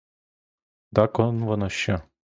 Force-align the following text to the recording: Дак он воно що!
Дак 0.91 1.19
он 1.19 1.43
воно 1.45 1.69
що! 1.69 2.01